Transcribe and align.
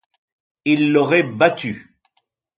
Il 0.65 0.91
l'aurait 0.91 1.21
battue. 1.21 1.93